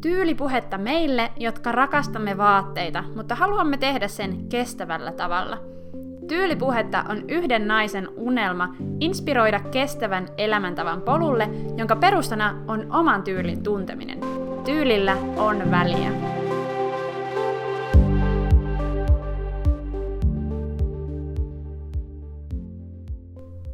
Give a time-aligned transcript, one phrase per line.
[0.00, 5.58] Tyylipuhetta meille, jotka rakastamme vaatteita, mutta haluamme tehdä sen kestävällä tavalla.
[6.28, 14.18] Tyylipuhetta on yhden naisen unelma inspiroida kestävän elämäntavan polulle, jonka perustana on oman tyylin tunteminen.
[14.64, 16.10] Tyylillä on väliä.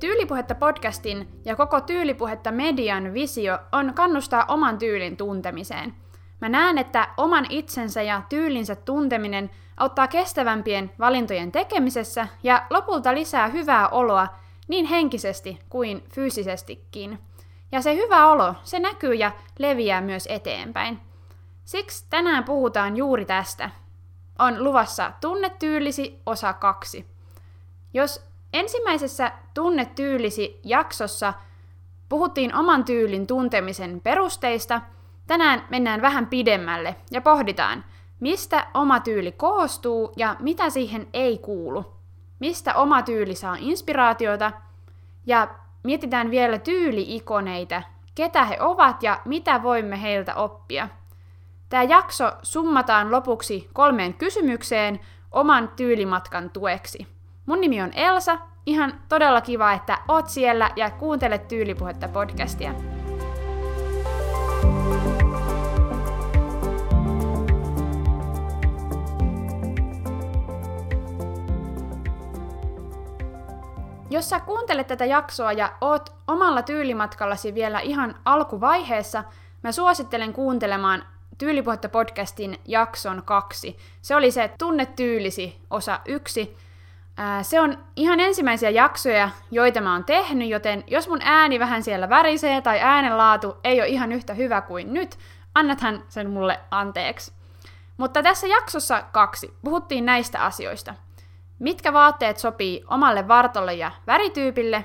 [0.01, 5.95] Tyylipuhetta podcastin ja koko Tyylipuhetta median visio on kannustaa oman tyylin tuntemiseen.
[6.41, 13.49] Mä näen, että oman itsensä ja tyylinsä tunteminen auttaa kestävämpien valintojen tekemisessä ja lopulta lisää
[13.49, 14.29] hyvää oloa
[14.69, 17.19] niin henkisesti kuin fyysisestikin.
[17.73, 21.01] Ja se hyvä olo, se näkyy ja leviää myös eteenpäin.
[21.65, 23.71] Siksi tänään puhutaan juuri tästä.
[24.39, 27.07] On luvassa Tunnetyylisi osa kaksi.
[27.95, 31.35] Jos Ensimmäisessä Tunnetyylisi jaksossa
[32.09, 34.81] puhuttiin oman tyylin tuntemisen perusteista.
[35.27, 37.85] Tänään mennään vähän pidemmälle ja pohditaan,
[38.21, 41.97] mistä oma tyyli koostuu ja mitä siihen ei kuulu.
[42.39, 44.53] Mistä oma tyyli saa inspiraatiota
[45.27, 45.49] ja
[45.83, 47.83] mietitään vielä tyyliikoneita,
[48.15, 50.89] ketä he ovat ja mitä voimme heiltä oppia.
[51.69, 55.01] Tämä jakso summataan lopuksi kolmeen kysymykseen
[55.33, 57.07] oman tyylimatkan tueksi.
[57.47, 58.39] Mun nimi on Elsa.
[58.67, 62.96] Ihan todella kiva, että oot siellä ja kuuntelet Tyylipuhetta podcastia.
[74.11, 79.25] Jos sä kuuntelet tätä jaksoa ja oot omalla tyylimatkallasi vielä ihan alkuvaiheessa,
[79.63, 81.05] mä suosittelen kuuntelemaan
[81.39, 83.79] Tyylipuhetta podcastin jakson kaksi.
[84.03, 86.57] Se oli se Tunne tyylisi osa yksi,
[87.43, 92.09] se on ihan ensimmäisiä jaksoja, joita mä oon tehnyt, joten jos mun ääni vähän siellä
[92.09, 95.19] värisee tai äänenlaatu ei ole ihan yhtä hyvä kuin nyt,
[95.55, 97.33] annathan sen mulle anteeksi.
[97.97, 100.95] Mutta tässä jaksossa kaksi puhuttiin näistä asioista.
[101.59, 104.85] Mitkä vaatteet sopii omalle vartolle ja värityypille,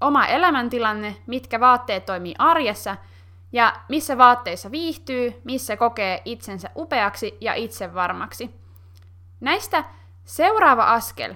[0.00, 2.96] oma elämäntilanne, mitkä vaatteet toimii arjessa
[3.52, 8.50] ja missä vaatteissa viihtyy, missä kokee itsensä upeaksi ja itsevarmaksi.
[9.40, 9.84] Näistä
[10.24, 11.34] seuraava askel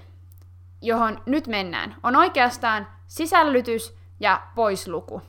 [0.83, 5.23] johon nyt mennään, on oikeastaan sisällytys ja poisluku.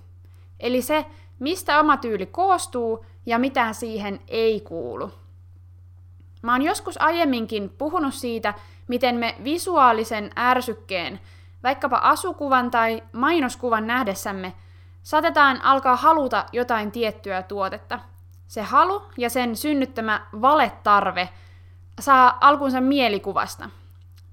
[0.60, 1.06] Eli se,
[1.40, 5.12] mistä oma tyyli koostuu ja mitä siihen ei kuulu.
[6.42, 8.54] Mä oon joskus aiemminkin puhunut siitä,
[8.90, 11.20] miten me visuaalisen ärsykkeen,
[11.64, 14.54] vaikkapa asukuvan tai mainoskuvan nähdessämme,
[15.04, 18.00] saatetaan alkaa haluta jotain tiettyä tuotetta.
[18.48, 21.30] Se halu ja sen synnyttämä valetarve
[22.00, 23.70] saa alkunsa mielikuvasta–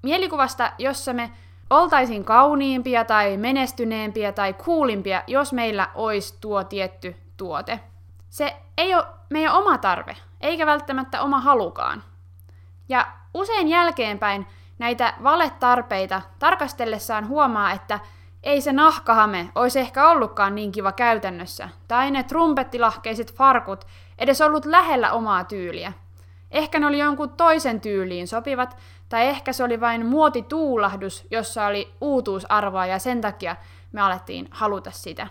[0.07, 1.31] Mielikuvasta, jossa me
[1.69, 7.79] oltaisiin kauniimpia tai menestyneempiä tai kuulimpia, jos meillä olisi tuo tietty tuote.
[8.29, 12.03] Se ei ole meidän oma tarve, eikä välttämättä oma halukaan.
[12.89, 14.47] Ja usein jälkeenpäin
[14.79, 17.99] näitä valetarpeita tarkastellessaan huomaa, että
[18.43, 23.85] ei se nahkahame olisi ehkä ollutkaan niin kiva käytännössä, tai ne trumpettilahkeiset farkut
[24.17, 25.93] edes ollut lähellä omaa tyyliä.
[26.51, 28.77] Ehkä ne oli jonkun toisen tyyliin sopivat,
[29.09, 33.55] tai ehkä se oli vain muotituulahdus, jossa oli uutuusarvoa ja sen takia
[33.91, 35.27] me alettiin haluta sitä.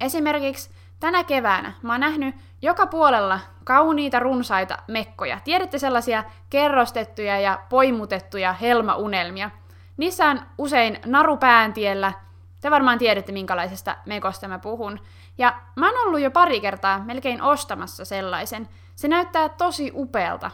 [0.00, 5.40] Esimerkiksi tänä keväänä mä oon nähnyt joka puolella kauniita runsaita mekkoja.
[5.44, 9.50] Tiedätte sellaisia kerrostettuja ja poimutettuja helmaunelmia.
[9.96, 12.12] Niissä on usein naru pääntiellä.
[12.60, 15.00] Te varmaan tiedätte, minkälaisesta mekosta mä puhun.
[15.38, 18.68] Ja mä oon ollut jo pari kertaa melkein ostamassa sellaisen.
[18.94, 20.50] Se näyttää tosi upealta.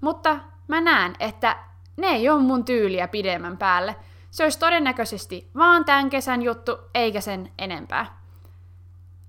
[0.00, 0.38] Mutta
[0.68, 1.56] Mä näen, että
[1.96, 3.96] ne ei ole mun tyyliä pidemmän päälle.
[4.30, 8.06] Se olisi todennäköisesti vaan tämän kesän juttu, eikä sen enempää.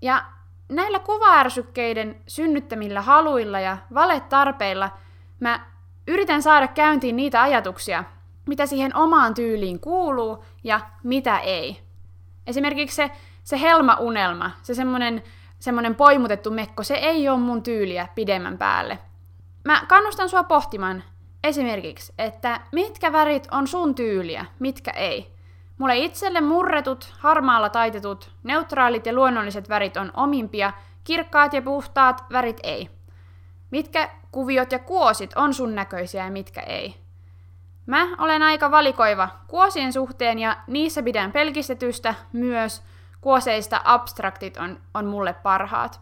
[0.01, 0.25] Ja
[0.69, 4.89] näillä kuvaärsykkeiden synnyttämillä haluilla ja valetarpeilla
[5.39, 5.65] mä
[6.07, 8.03] yritän saada käyntiin niitä ajatuksia,
[8.47, 11.79] mitä siihen omaan tyyliin kuuluu ja mitä ei.
[12.47, 13.11] Esimerkiksi se,
[13.43, 15.23] se helmaunelma, se semmonen,
[15.59, 18.99] semmonen poimutettu mekko, se ei ole mun tyyliä pidemmän päälle.
[19.63, 21.03] Mä kannustan sua pohtimaan,
[21.45, 25.34] Esimerkiksi, että mitkä värit on sun tyyliä, mitkä ei.
[25.77, 30.73] Mulle itselle murretut, harmaalla taitetut, neutraalit ja luonnolliset värit on omimpia,
[31.03, 32.89] kirkkaat ja puhtaat värit ei.
[33.71, 36.95] Mitkä kuviot ja kuosit on sun näköisiä ja mitkä ei.
[37.85, 42.83] Mä olen aika valikoiva kuosien suhteen ja niissä pidän pelkistetystä myös
[43.21, 46.01] kuoseista abstraktit on, on mulle parhaat.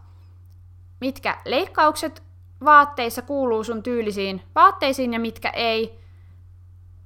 [1.00, 2.22] Mitkä leikkaukset
[2.64, 6.03] vaatteissa kuuluu sun tyylisiin vaatteisiin ja mitkä ei.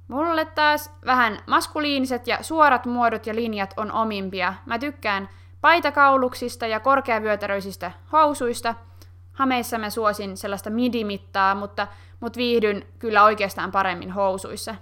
[0.09, 4.53] Mulle taas vähän maskuliiniset ja suorat muodot ja linjat on omimpia.
[4.65, 5.29] Mä tykkään
[5.61, 8.75] paitakauluksista ja korkeavyötäröisistä housuista.
[9.33, 11.87] Hameissa mä suosin sellaista midimittaa, mutta,
[12.19, 14.75] mutta viihdyn kyllä oikeastaan paremmin housuissa.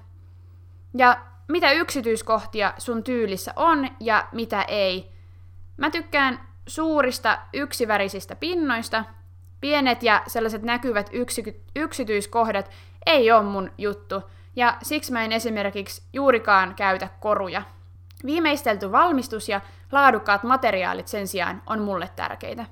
[0.98, 5.12] Ja mitä yksityiskohtia sun tyylissä on ja mitä ei.
[5.78, 9.06] Mä tykkään suurista yksivärisistä pinnoista.
[9.62, 12.72] Pienet ja sellaiset näkyvät yksity- yksityiskohdat
[13.06, 14.22] ei ole mun juttu,
[14.57, 17.62] ja siksi mä en esimerkiksi juurikaan käytä koruja.
[18.25, 19.62] Viimeistelty valmistus ja
[19.92, 22.65] laadukkaat materiaalit sen sijaan on mulle tärkeitä.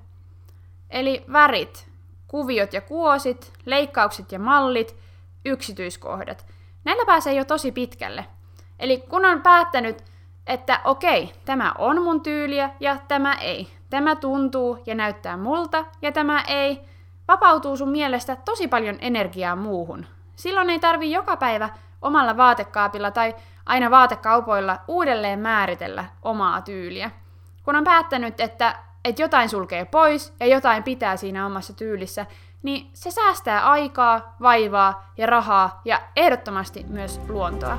[0.89, 1.87] Eli värit,
[2.27, 4.95] kuviot ja kuosit, leikkaukset ja mallit,
[5.45, 6.45] yksityiskohdat.
[6.83, 8.25] Näillä pääsee jo tosi pitkälle.
[8.79, 10.03] Eli kun on päättänyt,
[10.47, 13.67] että okei, tämä on mun tyyliä ja tämä ei.
[13.89, 16.81] Tämä tuntuu ja näyttää multa ja tämä ei.
[17.27, 20.05] Vapautuu sun mielestä tosi paljon energiaa muuhun.
[20.35, 21.69] Silloin ei tarvi joka päivä
[22.01, 23.35] omalla vaatekaapilla tai
[23.65, 27.11] aina vaatekaupoilla uudelleen määritellä omaa tyyliä.
[27.63, 32.25] Kun on päättänyt, että, että jotain sulkee pois ja jotain pitää siinä omassa tyylissä,
[32.63, 37.77] niin se säästää aikaa, vaivaa ja rahaa ja ehdottomasti myös luontoa.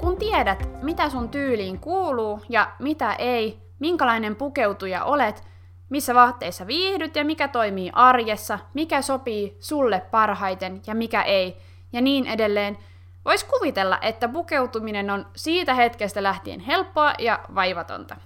[0.00, 5.44] Kun tiedät, mitä sun tyyliin kuuluu ja mitä ei, minkälainen pukeutuja olet,
[5.88, 11.56] missä vaatteissa viihdyt ja mikä toimii arjessa, mikä sopii sulle parhaiten ja mikä ei,
[11.92, 12.78] ja niin edelleen,
[13.24, 18.16] Voisi kuvitella, että pukeutuminen on siitä hetkestä lähtien helppoa ja vaivatonta.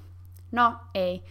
[0.52, 1.24] No ei.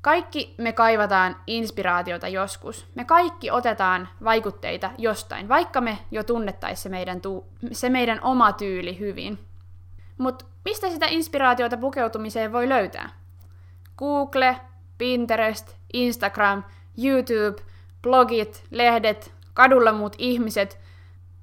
[0.00, 2.86] Kaikki me kaivataan inspiraatiota joskus.
[2.94, 8.52] Me kaikki otetaan vaikutteita jostain, vaikka me jo tunnettaisiin se meidän, tu- se meidän oma
[8.52, 9.38] tyyli hyvin.
[10.18, 13.08] Mutta mistä sitä inspiraatiota pukeutumiseen voi löytää?
[13.98, 14.56] Google,
[14.98, 16.64] Pinterest, Instagram,
[17.04, 17.62] YouTube,
[18.02, 20.78] blogit, lehdet, kadulla muut ihmiset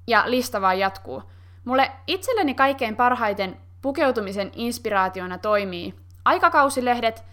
[0.06, 1.22] ja lista vaan jatkuu.
[1.64, 5.94] Mulle itselleni kaikkein parhaiten pukeutumisen inspiraationa toimii
[6.24, 7.24] aikakausilehdet,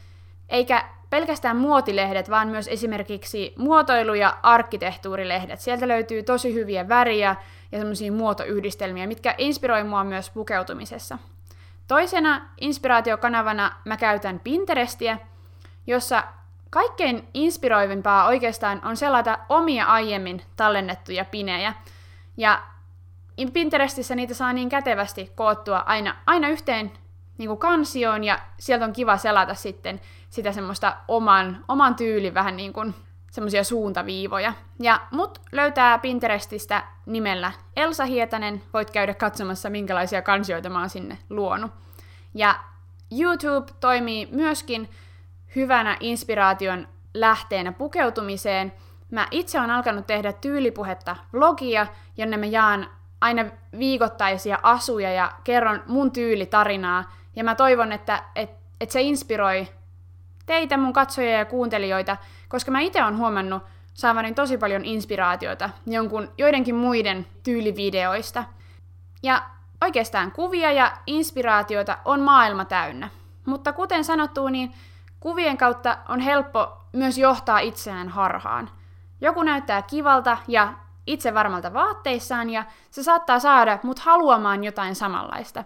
[0.50, 5.60] eikä pelkästään muotilehdet, vaan myös esimerkiksi muotoilu- ja arkkitehtuurilehdet.
[5.60, 7.36] Sieltä löytyy tosi hyviä väriä
[7.72, 11.18] ja semmoisia muotoyhdistelmiä, mitkä inspiroi mua myös pukeutumisessa.
[11.88, 15.18] Toisena inspiraatiokanavana mä käytän Pinterestiä,
[15.88, 16.24] jossa
[16.70, 21.74] kaikkein inspiroivimpaa oikeastaan on selata omia aiemmin tallennettuja pinejä.
[22.38, 22.62] Ja
[23.54, 26.92] Pinterestissä niitä saa niin kätevästi koottua aina, aina yhteen
[27.38, 32.58] niin kuin kansioon, ja sieltä on kiva selata sitten sitä semmoista oman, oman tyylin vähän
[32.58, 32.96] niin kuin
[33.32, 34.54] semmoisia suuntaviivoja.
[34.80, 41.18] Ja mut löytää Pinterestistä nimellä Elsa Hietanen, voit käydä katsomassa minkälaisia kansioita mä oon sinne
[41.30, 41.72] luonut.
[42.34, 42.56] Ja
[43.20, 44.90] YouTube toimii myöskin
[45.56, 48.74] hyvänä inspiraation lähteenä pukeutumiseen.
[49.12, 51.88] Mä itse olen alkanut tehdä tyylipuhetta vlogia,
[52.18, 52.88] jonne mä jaan
[53.22, 53.46] aina
[53.80, 57.12] viikoittaisia asuja ja kerron mun tyylitarinaa.
[57.36, 59.68] Ja mä toivon, että, että, että se inspiroi
[60.52, 62.18] teitä, mun katsojia ja kuuntelijoita,
[62.50, 63.64] koska mä itse olen huomannut
[63.94, 68.44] saavani tosi paljon inspiraatiota jonkun, joidenkin muiden tyylivideoista.
[69.24, 69.44] Ja
[69.82, 73.10] oikeastaan kuvia ja inspiraatiota on maailma täynnä.
[73.46, 74.74] Mutta kuten sanottu, niin
[75.20, 78.70] kuvien kautta on helppo myös johtaa itseään harhaan.
[79.22, 80.74] Joku näyttää kivalta ja
[81.08, 85.64] itse varmalta vaatteissaan ja se saattaa saada mut haluamaan jotain samanlaista.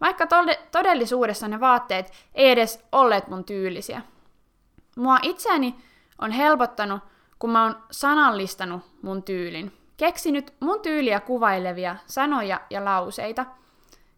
[0.00, 0.26] Vaikka
[0.70, 4.02] todellisuudessa ne vaatteet ei edes olleet mun tyylisiä.
[4.96, 5.74] Mua itseäni
[6.18, 7.00] on helpottanut,
[7.38, 9.72] kun mä oon sanallistanut mun tyylin.
[9.96, 13.46] Keksinyt mun tyyliä kuvailevia sanoja ja lauseita,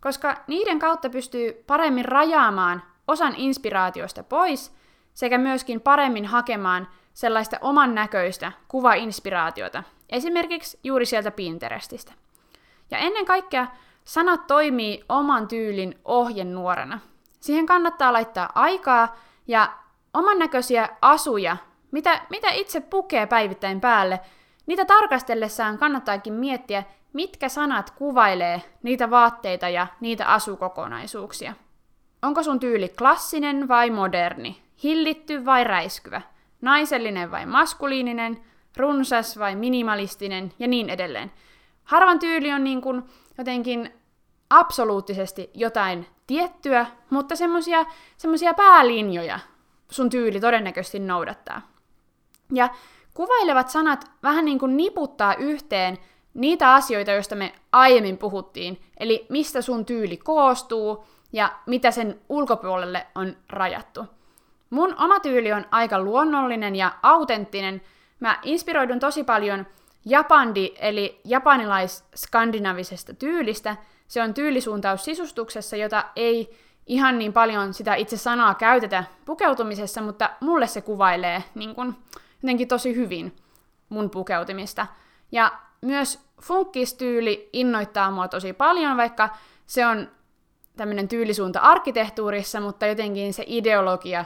[0.01, 4.75] koska niiden kautta pystyy paremmin rajaamaan osan inspiraatiosta pois
[5.15, 12.13] sekä myöskin paremmin hakemaan sellaista oman näköistä kuvainspiraatiota, esimerkiksi juuri sieltä Pinterestistä.
[12.91, 13.67] Ja ennen kaikkea
[14.05, 17.01] sanat toimii oman tyylin ohjenuorana.
[17.41, 19.17] Siihen kannattaa laittaa aikaa
[19.47, 19.73] ja
[20.15, 21.57] oman näköisiä asuja,
[21.91, 24.21] mitä, mitä itse pukee päivittäin päälle,
[24.67, 31.55] niitä tarkastellessaan kannattaakin miettiä, mitkä sanat kuvailee niitä vaatteita ja niitä asukokonaisuuksia.
[32.23, 36.23] Onko sun tyyli klassinen vai moderni, hillitty vai räiskyvä,
[36.61, 38.45] naisellinen vai maskuliininen,
[38.77, 41.33] runsas vai minimalistinen ja niin edelleen.
[41.85, 43.03] Harvan tyyli on niin kuin
[43.39, 43.95] jotenkin
[44.51, 47.35] absoluuttisesti jotain tiettyä, mutta
[48.17, 49.41] semmoisia päälinjoja
[49.91, 51.63] sun tyyli todennäköisesti noudattaa.
[52.53, 52.69] Ja
[53.15, 55.99] kuvailevat sanat vähän niin kuin niputtaa yhteen
[56.35, 63.07] niitä asioita, joista me aiemmin puhuttiin, eli mistä sun tyyli koostuu ja mitä sen ulkopuolelle
[63.15, 64.05] on rajattu.
[64.71, 67.83] Mun oma tyyli on aika luonnollinen ja autenttinen.
[68.21, 69.67] Mä inspiroidun tosi paljon
[70.05, 73.77] japandi eli japanilais-skandinavisesta tyylistä,
[74.09, 80.31] Se on tyylisuuntaus sisustuksessa, jota ei ihan niin paljon sitä itse sanaa käytetä pukeutumisessa, mutta
[80.41, 81.97] mulle se kuvailee niin kun,
[82.43, 83.37] jotenkin tosi hyvin
[83.89, 84.87] mun pukeutumista.
[85.33, 89.29] Ja myös funkkistyyli innoittaa mua tosi paljon, vaikka
[89.67, 90.09] se on
[90.77, 94.25] tämmöinen tyylisuunta arkkitehtuurissa, mutta jotenkin se ideologia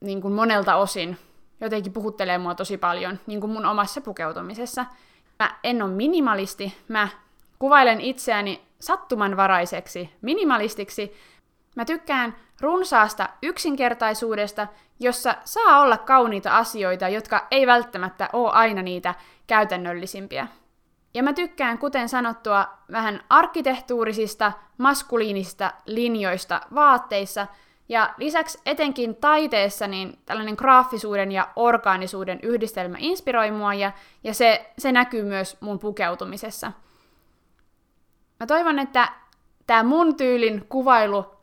[0.00, 1.18] niin kuin monelta osin
[1.60, 4.86] jotenkin puhuttelee mua tosi paljon niin kuin mun omassa pukeutumisessa.
[5.38, 7.08] Mä en ole minimalisti, mä
[7.58, 11.12] kuvailen itseäni sattumanvaraiseksi minimalistiksi.
[11.74, 14.66] Mä tykkään runsaasta yksinkertaisuudesta,
[15.00, 19.14] jossa saa olla kauniita asioita, jotka ei välttämättä ole aina niitä
[19.46, 20.48] käytännöllisimpiä.
[21.14, 27.46] Ja mä tykkään, kuten sanottua, vähän arkkitehtuurisista, maskuliinisista linjoista vaatteissa,
[27.88, 33.92] ja lisäksi etenkin taiteessa niin tällainen graafisuuden ja orgaanisuuden yhdistelmä inspiroi mua, ja,
[34.24, 36.72] ja se, se näkyy myös mun pukeutumisessa.
[38.40, 39.08] Mä toivon, että
[39.66, 41.33] tämä mun tyylin kuvailu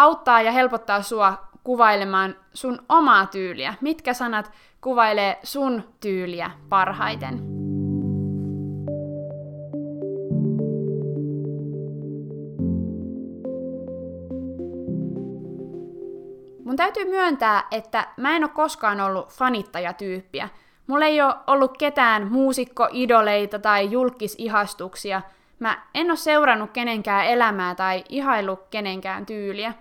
[0.00, 3.74] auttaa ja helpottaa sua kuvailemaan sun omaa tyyliä.
[3.80, 7.38] Mitkä sanat kuvailee sun tyyliä parhaiten?
[16.64, 20.48] Mun täytyy myöntää, että mä en ole koskaan ollut fanittajatyyppiä.
[20.86, 25.22] Mulla ei ole ollut ketään muusikko-idoleita tai julkisihastuksia.
[25.58, 29.74] Mä en ole seurannut kenenkään elämää tai ihaillut kenenkään tyyliä.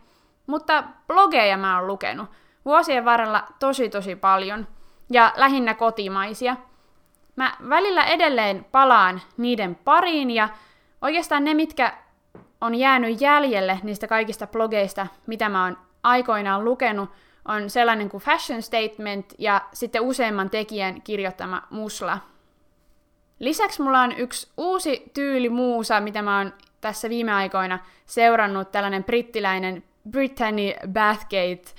[0.49, 2.29] Mutta blogeja mä oon lukenut.
[2.65, 4.67] Vuosien varrella tosi tosi paljon.
[5.11, 6.57] Ja lähinnä kotimaisia.
[7.35, 10.49] Mä välillä edelleen palaan niiden pariin ja
[11.01, 11.93] oikeastaan ne, mitkä
[12.61, 17.09] on jäänyt jäljelle niistä kaikista blogeista, mitä mä oon aikoinaan lukenut,
[17.45, 22.19] on sellainen kuin Fashion Statement ja sitten useamman tekijän kirjoittama musla.
[23.39, 29.03] Lisäksi mulla on yksi uusi tyyli muusa, mitä mä oon tässä viime aikoina seurannut, tällainen
[29.03, 31.73] brittiläinen Brittany Bathgate.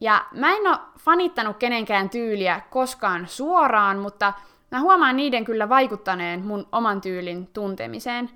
[0.00, 4.32] Ja mä en oo fanittanut kenenkään tyyliä koskaan suoraan, mutta
[4.70, 8.30] mä huomaan niiden kyllä vaikuttaneen mun oman tyylin tuntemiseen.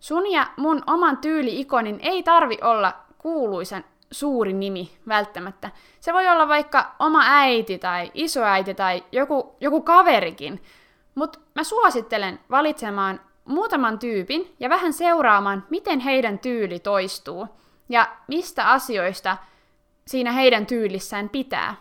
[0.00, 5.70] Sun ja mun oman tyyli-ikonin ei tarvi olla kuuluisen suuri nimi välttämättä.
[6.00, 10.62] Se voi olla vaikka oma äiti tai isoäiti tai joku, joku kaverikin.
[11.14, 17.48] Mutta mä suosittelen valitsemaan muutaman tyypin ja vähän seuraamaan, miten heidän tyyli toistuu
[17.92, 19.36] ja mistä asioista
[20.06, 21.74] siinä heidän tyylissään pitää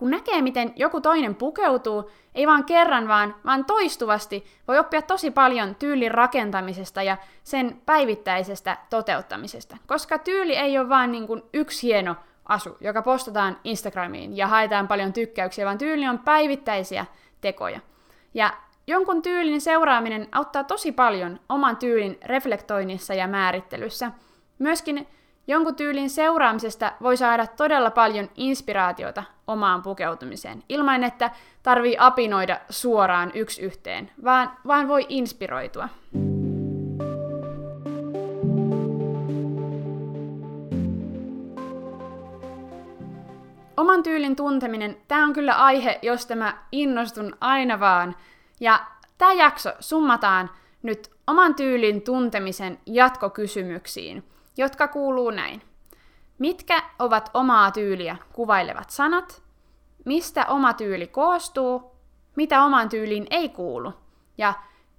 [0.00, 5.30] kun näkee, miten joku toinen pukeutuu, ei vaan kerran, vaan, vaan toistuvasti, voi oppia tosi
[5.30, 9.76] paljon tyylin rakentamisesta ja sen päivittäisestä toteuttamisesta.
[9.86, 14.88] Koska tyyli ei ole vaan niin kuin yksi hieno asu, joka postataan Instagramiin ja haetaan
[14.88, 17.06] paljon tykkäyksiä, vaan tyyli on päivittäisiä
[17.40, 17.80] tekoja.
[18.34, 18.52] Ja
[18.86, 24.10] jonkun tyylin seuraaminen auttaa tosi paljon oman tyylin reflektoinnissa ja määrittelyssä.
[24.60, 25.06] Myöskin
[25.46, 31.30] Jonkun tyylin seuraamisesta voi saada todella paljon inspiraatiota omaan pukeutumiseen, ilman että
[31.62, 35.88] tarvii apinoida suoraan yksi yhteen, vaan, vaan voi inspiroitua.
[43.76, 48.16] Oman tyylin tunteminen, tämä on kyllä aihe, josta mä innostun aina vaan.
[48.60, 48.86] Ja
[49.18, 50.50] tämä jakso summataan
[50.82, 54.24] nyt oman tyylin tuntemisen jatkokysymyksiin–
[54.56, 55.62] jotka kuuluu näin.
[56.38, 59.42] Mitkä ovat omaa tyyliä kuvailevat sanat?
[60.04, 61.90] Mistä oma tyyli koostuu?
[62.36, 63.92] Mitä oman tyyliin ei kuulu?
[64.38, 64.54] Ja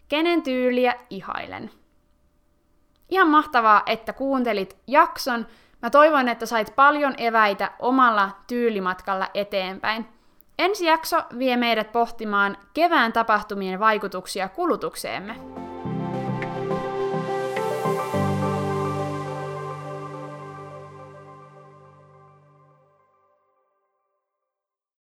[0.08, 1.72] kenen tyyliä ihailen?
[3.10, 5.48] Ihan mahtavaa, että kuuntelit jakson.
[5.81, 10.08] Mä toivon, että sait paljon eväitä omalla tyylimatkalla eteenpäin.
[10.60, 15.61] Ensi jakso vie meidät pohtimaan kevään tapahtumien vaikutuksia kulutukseemme.